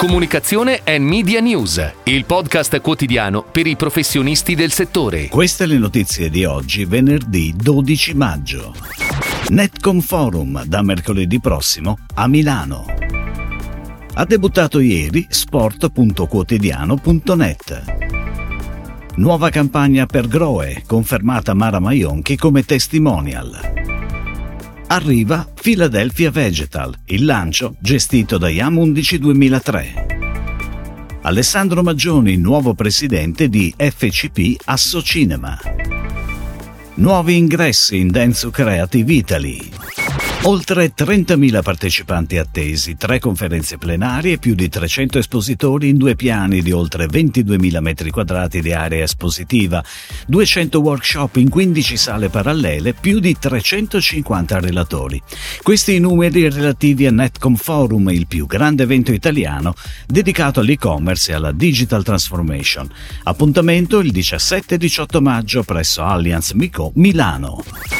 Comunicazione 0.00 0.80
e 0.82 0.98
Media 0.98 1.40
News, 1.40 1.92
il 2.04 2.24
podcast 2.24 2.80
quotidiano 2.80 3.42
per 3.42 3.66
i 3.66 3.76
professionisti 3.76 4.54
del 4.54 4.72
settore. 4.72 5.28
Queste 5.28 5.66
le 5.66 5.76
notizie 5.76 6.30
di 6.30 6.46
oggi, 6.46 6.86
venerdì 6.86 7.52
12 7.54 8.14
maggio. 8.14 8.74
Netcom 9.48 10.00
Forum 10.00 10.64
da 10.64 10.80
mercoledì 10.80 11.38
prossimo 11.38 11.98
a 12.14 12.26
Milano. 12.28 12.86
Ha 14.14 14.24
debuttato 14.24 14.80
ieri 14.80 15.26
sport.quotidiano.net. 15.28 17.84
Nuova 19.16 19.50
campagna 19.50 20.06
per 20.06 20.28
Groe, 20.28 20.82
confermata 20.86 21.52
Mara 21.52 21.78
Maionchi 21.78 22.38
come 22.38 22.64
testimonial 22.64 23.89
arriva 24.92 25.48
Philadelphia 25.60 26.32
Vegetal, 26.32 26.92
il 27.06 27.24
lancio 27.24 27.76
gestito 27.78 28.38
da 28.38 28.48
Yam 28.48 28.76
11 28.76 29.18
2003. 29.20 30.06
Alessandro 31.22 31.82
Maggioni, 31.82 32.36
nuovo 32.36 32.74
presidente 32.74 33.48
di 33.48 33.72
FCP 33.76 34.62
Associnema. 34.64 35.58
Nuovi 36.94 37.36
ingressi 37.36 37.98
in 37.98 38.08
Denso 38.08 38.50
Creative 38.50 39.12
Italy. 39.12 39.70
Oltre 40.44 40.94
30.000 40.96 41.62
partecipanti 41.62 42.38
attesi, 42.38 42.96
tre 42.96 43.18
conferenze 43.18 43.76
plenarie, 43.76 44.38
più 44.38 44.54
di 44.54 44.70
300 44.70 45.18
espositori 45.18 45.90
in 45.90 45.98
due 45.98 46.16
piani 46.16 46.62
di 46.62 46.72
oltre 46.72 47.04
22.000 47.04 47.56
m2 47.58 48.58
di 48.58 48.72
area 48.72 49.04
espositiva, 49.04 49.84
200 50.26 50.80
workshop 50.80 51.36
in 51.36 51.50
15 51.50 51.96
sale 51.98 52.30
parallele, 52.30 52.94
più 52.94 53.20
di 53.20 53.36
350 53.38 54.60
relatori. 54.60 55.20
Questi 55.62 55.96
i 55.96 56.00
numeri 56.00 56.48
relativi 56.48 57.06
a 57.06 57.10
Netcom 57.10 57.56
Forum, 57.56 58.08
il 58.08 58.26
più 58.26 58.46
grande 58.46 58.84
evento 58.84 59.12
italiano 59.12 59.74
dedicato 60.06 60.60
all'e-commerce 60.60 61.32
e 61.32 61.34
alla 61.34 61.52
digital 61.52 62.02
transformation. 62.02 62.90
Appuntamento 63.24 63.98
il 63.98 64.10
17 64.10 64.78
18 64.78 65.20
maggio 65.20 65.62
presso 65.64 66.02
Allianz 66.02 66.52
Mico 66.52 66.92
Milano. 66.94 67.99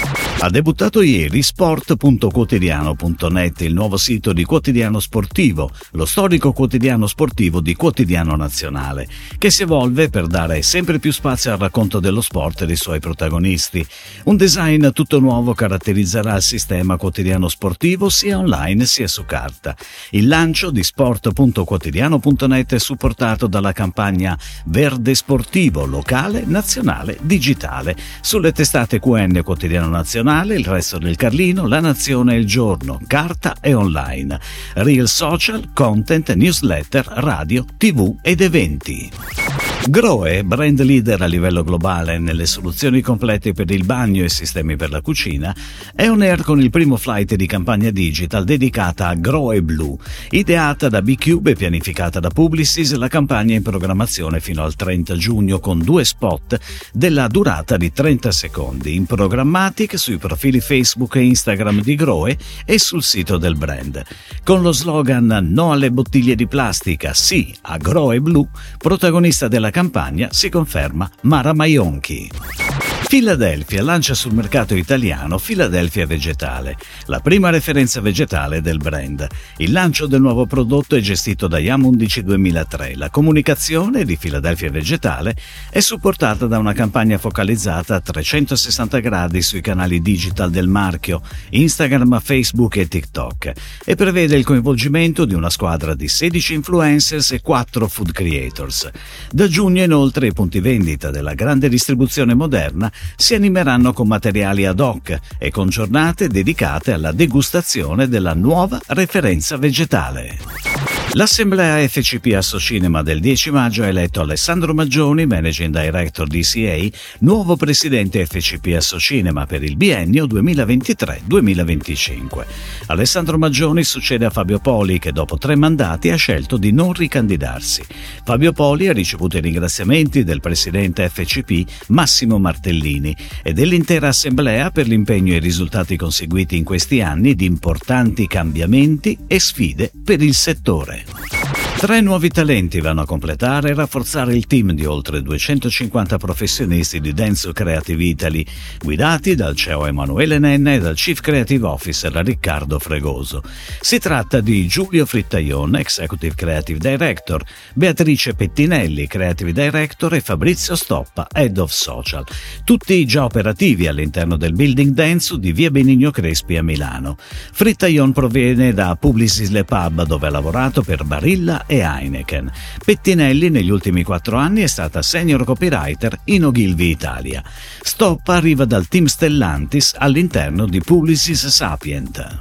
Ha 0.43 0.49
debuttato 0.49 1.03
ieri 1.03 1.43
sport.quotidiano.net, 1.43 3.61
il 3.61 3.75
nuovo 3.75 3.97
sito 3.97 4.33
di 4.33 4.43
quotidiano 4.43 4.99
sportivo, 4.99 5.69
lo 5.91 6.05
storico 6.05 6.51
quotidiano 6.51 7.05
sportivo 7.05 7.61
di 7.61 7.75
Quotidiano 7.75 8.35
Nazionale, 8.35 9.07
che 9.37 9.51
si 9.51 9.61
evolve 9.61 10.09
per 10.09 10.25
dare 10.25 10.63
sempre 10.63 10.97
più 10.97 11.11
spazio 11.11 11.51
al 11.51 11.59
racconto 11.59 11.99
dello 11.99 12.21
sport 12.21 12.63
e 12.63 12.65
dei 12.65 12.75
suoi 12.75 12.99
protagonisti. 12.99 13.85
Un 14.23 14.35
design 14.35 14.89
tutto 14.93 15.19
nuovo 15.19 15.53
caratterizzerà 15.53 16.37
il 16.37 16.41
sistema 16.41 16.97
quotidiano 16.97 17.47
sportivo 17.47 18.09
sia 18.09 18.39
online 18.39 18.85
sia 18.85 19.07
su 19.07 19.25
carta. 19.25 19.75
Il 20.09 20.27
lancio 20.27 20.71
di 20.71 20.81
sport.quotidiano.net 20.81 22.73
è 22.73 22.79
supportato 22.79 23.45
dalla 23.45 23.73
campagna 23.73 24.35
Verde 24.65 25.13
Sportivo 25.13 25.85
locale, 25.85 26.45
nazionale, 26.47 27.19
digitale 27.21 27.95
sulle 28.21 28.51
testate 28.51 28.99
QN 28.99 29.41
Quotidiano 29.43 29.87
Nazionale 29.87 30.29
giornale, 30.31 30.55
il 30.55 30.65
resto 30.65 30.97
del 30.97 31.17
Carlino, 31.17 31.67
La 31.67 31.81
Nazione 31.81 32.35
e 32.35 32.37
il 32.37 32.45
Giorno, 32.45 33.01
carta 33.05 33.57
e 33.59 33.73
online, 33.73 34.39
real 34.75 35.09
social, 35.09 35.71
content, 35.73 36.33
newsletter, 36.33 37.05
radio, 37.05 37.65
tv 37.77 38.15
ed 38.21 38.39
eventi. 38.39 39.70
Groe, 39.89 40.43
brand 40.43 40.79
leader 40.83 41.23
a 41.23 41.25
livello 41.25 41.63
globale 41.63 42.19
nelle 42.19 42.45
soluzioni 42.45 43.01
complete 43.01 43.51
per 43.51 43.71
il 43.71 43.83
bagno 43.83 44.23
e 44.23 44.29
sistemi 44.29 44.75
per 44.75 44.91
la 44.91 45.01
cucina, 45.01 45.55
è 45.95 46.07
on 46.07 46.21
air 46.21 46.43
con 46.43 46.61
il 46.61 46.69
primo 46.69 46.97
flight 46.97 47.33
di 47.33 47.47
campagna 47.47 47.89
digital 47.89 48.43
dedicata 48.43 49.07
a 49.07 49.15
Groe 49.15 49.63
Blue. 49.63 49.97
Ideata 50.29 50.87
da 50.87 51.01
B-Cube 51.01 51.51
e 51.51 51.55
pianificata 51.55 52.19
da 52.19 52.29
Publicis, 52.29 52.93
la 52.93 53.07
campagna 53.07 53.53
è 53.53 53.57
in 53.57 53.63
programmazione 53.63 54.39
fino 54.39 54.63
al 54.63 54.75
30 54.75 55.15
giugno 55.15 55.59
con 55.59 55.79
due 55.79 56.05
spot 56.05 56.59
della 56.93 57.27
durata 57.27 57.75
di 57.75 57.91
30 57.91 58.31
secondi, 58.31 58.95
in 58.95 59.05
programmatic 59.05 59.97
sui 59.97 60.17
profili 60.17 60.59
Facebook 60.59 61.15
e 61.15 61.23
Instagram 61.23 61.81
di 61.81 61.95
Groe 61.95 62.37
e 62.65 62.77
sul 62.77 63.01
sito 63.01 63.39
del 63.39 63.55
brand. 63.55 64.03
Con 64.43 64.61
lo 64.61 64.73
slogan 64.73 65.49
No 65.49 65.71
alle 65.71 65.91
bottiglie 65.91 66.35
di 66.35 66.47
plastica, 66.47 67.15
sì 67.15 67.53
a 67.63 67.77
Groe 67.77 68.21
Blue, 68.21 68.47
protagonista 68.77 69.47
della 69.47 69.69
campagna 69.71 70.27
si 70.31 70.49
conferma 70.49 71.09
Mara 71.21 71.53
Maionchi. 71.53 72.70
Philadelphia 73.11 73.83
lancia 73.83 74.13
sul 74.13 74.33
mercato 74.33 74.73
italiano 74.73 75.37
Philadelphia 75.37 76.05
Vegetale, 76.05 76.77
la 77.07 77.19
prima 77.19 77.49
referenza 77.49 77.99
vegetale 77.99 78.61
del 78.61 78.77
brand. 78.77 79.27
Il 79.57 79.73
lancio 79.73 80.07
del 80.07 80.21
nuovo 80.21 80.45
prodotto 80.45 80.95
è 80.95 81.01
gestito 81.01 81.49
da 81.49 81.59
Yam 81.59 81.83
11 81.83 82.23
2003. 82.23 82.95
La 82.95 83.09
comunicazione 83.09 84.05
di 84.05 84.15
Philadelphia 84.15 84.71
Vegetale 84.71 85.35
è 85.69 85.81
supportata 85.81 86.47
da 86.47 86.57
una 86.57 86.71
campagna 86.71 87.17
focalizzata 87.17 87.95
a 87.95 87.99
360 87.99 88.99
gradi 88.99 89.41
sui 89.41 89.59
canali 89.59 90.01
digital 90.01 90.49
del 90.49 90.69
marchio, 90.69 91.21
Instagram, 91.49 92.17
Facebook 92.21 92.77
e 92.77 92.87
TikTok 92.87 93.51
e 93.83 93.95
prevede 93.95 94.37
il 94.37 94.45
coinvolgimento 94.45 95.25
di 95.25 95.33
una 95.33 95.49
squadra 95.49 95.95
di 95.95 96.07
16 96.07 96.53
influencers 96.53 97.31
e 97.31 97.41
4 97.41 97.89
food 97.89 98.13
creators. 98.13 98.89
Da 99.29 99.49
giugno 99.49 99.83
inoltre 99.83 100.27
i 100.27 100.31
punti 100.33 100.61
vendita 100.61 101.11
della 101.11 101.33
grande 101.33 101.67
distribuzione 101.67 102.33
moderna 102.33 102.89
si 103.15 103.35
animeranno 103.35 103.93
con 103.93 104.07
materiali 104.07 104.65
ad 104.65 104.79
hoc 104.79 105.19
e 105.37 105.51
con 105.51 105.69
giornate 105.69 106.27
dedicate 106.27 106.93
alla 106.93 107.11
degustazione 107.11 108.07
della 108.07 108.33
nuova 108.33 108.79
referenza 108.87 109.57
vegetale. 109.57 110.90
L'assemblea 111.15 111.85
FCP 111.89 112.35
Associnema 112.37 113.01
del 113.01 113.19
10 113.19 113.51
maggio 113.51 113.83
ha 113.83 113.87
eletto 113.87 114.21
Alessandro 114.21 114.73
Maggioni, 114.73 115.25
Managing 115.25 115.77
Director 115.77 116.25
DCA, 116.25 116.87
nuovo 117.19 117.57
presidente 117.57 118.25
FCP 118.25 118.75
Associnema 118.77 119.45
per 119.45 119.61
il 119.61 119.75
biennio 119.75 120.25
2023-2025. 120.25 122.45
Alessandro 122.87 123.37
Maggioni 123.37 123.83
succede 123.83 124.23
a 124.23 124.29
Fabio 124.29 124.59
Poli 124.59 124.99
che 124.99 125.11
dopo 125.11 125.37
tre 125.37 125.57
mandati 125.57 126.11
ha 126.11 126.15
scelto 126.15 126.55
di 126.55 126.71
non 126.71 126.93
ricandidarsi. 126.93 127.83
Fabio 128.23 128.53
Poli 128.53 128.87
ha 128.87 128.93
ricevuto 128.93 129.35
i 129.35 129.41
ringraziamenti 129.41 130.23
del 130.23 130.39
presidente 130.39 131.09
FCP 131.09 131.87
Massimo 131.87 132.39
Martellini 132.39 133.13
e 133.43 133.51
dell'intera 133.51 134.07
assemblea 134.07 134.71
per 134.71 134.87
l'impegno 134.87 135.33
e 135.33 135.37
i 135.37 135.39
risultati 135.39 135.97
conseguiti 135.97 136.55
in 136.55 136.63
questi 136.63 137.01
anni 137.01 137.35
di 137.35 137.43
importanti 137.43 138.27
cambiamenti 138.27 139.17
e 139.27 139.41
sfide 139.41 139.91
per 140.05 140.21
il 140.21 140.35
settore. 140.35 141.00
Bye. 141.07 141.40
Tre 141.81 141.99
nuovi 141.99 142.29
talenti 142.29 142.79
vanno 142.79 143.01
a 143.01 143.05
completare 143.07 143.71
e 143.71 143.73
rafforzare 143.73 144.35
il 144.35 144.45
team 144.45 144.73
di 144.73 144.85
oltre 144.85 145.23
250 145.23 146.19
professionisti 146.19 146.99
di 146.99 147.11
Denso 147.11 147.53
Creative 147.53 148.03
Italy, 148.03 148.45
guidati 148.79 149.33
dal 149.33 149.55
CEO 149.55 149.87
Emanuele 149.87 150.37
Nenna 150.37 150.75
e 150.75 150.79
dal 150.79 150.93
Chief 150.93 151.19
Creative 151.19 151.65
Officer 151.65 152.13
Riccardo 152.13 152.77
Fregoso. 152.77 153.41
Si 153.79 153.97
tratta 153.97 154.41
di 154.41 154.67
Giulio 154.67 155.07
Frittaion, 155.07 155.75
Executive 155.75 156.35
Creative 156.35 156.77
Director, 156.77 157.43
Beatrice 157.73 158.35
Pettinelli, 158.35 159.07
Creative 159.07 159.51
Director 159.51 160.13
e 160.13 160.21
Fabrizio 160.21 160.75
Stoppa, 160.75 161.25
Head 161.33 161.57
of 161.57 161.71
Social. 161.71 162.23
Tutti 162.63 163.03
già 163.07 163.23
operativi 163.23 163.87
all'interno 163.87 164.37
del 164.37 164.53
Building 164.53 164.93
Denso 164.93 165.35
di 165.35 165.51
Via 165.51 165.71
Benigno 165.71 166.11
Crespi 166.11 166.57
a 166.57 166.61
Milano. 166.61 167.17
Frittaion 167.17 168.11
proviene 168.11 168.71
da 168.71 168.95
Publicis 168.95 169.49
Le 169.49 169.63
Pub, 169.63 170.05
dove 170.05 170.27
ha 170.27 170.29
lavorato 170.29 170.83
per 170.83 171.05
Barilla 171.05 171.65
e 171.71 171.77
Heineken. 171.77 172.51
Pettinelli 172.83 173.49
negli 173.49 173.69
ultimi 173.69 174.03
quattro 174.03 174.35
anni 174.35 174.61
è 174.61 174.67
stata 174.67 175.01
senior 175.01 175.45
copywriter 175.45 176.19
in 176.25 176.43
Ogilvy 176.43 176.89
Italia. 176.89 177.41
Stoppa 177.81 178.35
arriva 178.35 178.65
dal 178.65 178.89
team 178.89 179.05
Stellantis 179.05 179.93
all'interno 179.97 180.65
di 180.65 180.81
Publicis 180.81 181.47
Sapient. 181.47 182.39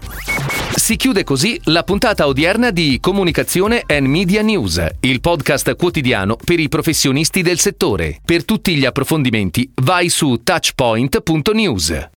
Si 0.74 0.96
chiude 0.96 1.22
così 1.22 1.60
la 1.64 1.84
puntata 1.84 2.26
odierna 2.26 2.72
di 2.72 2.98
Comunicazione 3.00 3.84
and 3.86 4.08
Media 4.08 4.42
News, 4.42 4.84
il 4.98 5.20
podcast 5.20 5.76
quotidiano 5.76 6.36
per 6.36 6.58
i 6.58 6.68
professionisti 6.68 7.42
del 7.42 7.60
settore. 7.60 8.18
Per 8.24 8.44
tutti 8.44 8.74
gli 8.74 8.84
approfondimenti 8.84 9.70
vai 9.82 10.08
su 10.08 10.40
touchpoint.news. 10.42 12.08